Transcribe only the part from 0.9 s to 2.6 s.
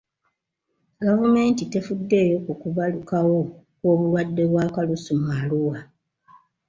Gavumenti tefuddeeyo ku